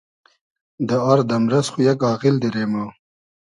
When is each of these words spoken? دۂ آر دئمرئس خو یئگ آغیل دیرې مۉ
دۂ 0.87 0.95
آر 1.11 1.19
دئمرئس 1.29 1.67
خو 1.71 1.79
یئگ 1.87 2.01
آغیل 2.13 2.35
دیرې 2.41 2.63
مۉ 2.71 2.87